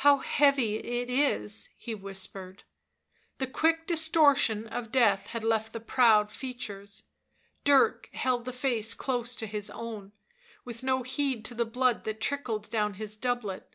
How 0.02 0.16
heavy 0.18 0.76
it 0.76 1.10
is," 1.10 1.70
he 1.76 1.92
whispered. 1.92 2.62
The 3.38 3.48
quick 3.48 3.84
distortion 3.84 4.68
of 4.68 4.92
death 4.92 5.26
had 5.26 5.42
left 5.42 5.72
the 5.72 5.80
proud 5.80 6.30
features; 6.30 7.02
Dirk 7.64 8.08
held 8.12 8.44
the 8.44 8.52
face 8.52 8.94
close 8.94 9.34
to 9.34 9.46
his 9.48 9.68
own, 9.70 10.12
with 10.64 10.84
no 10.84 11.02
heed 11.02 11.44
to 11.46 11.54
the 11.56 11.64
blood 11.64 12.04
that 12.04 12.20
trickled 12.20 12.70
down 12.70 12.94
his 12.94 13.16
doublet. 13.16 13.74